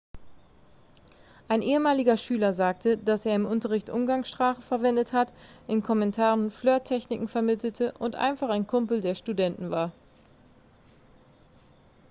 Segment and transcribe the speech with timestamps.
[1.47, 5.31] ein ehemaliger schüler sagte dass er im unterricht umgangssprache verwendet hat
[5.67, 9.91] in kommentaren flirttechniken vermittelte und einfach ein kumpel der studenten war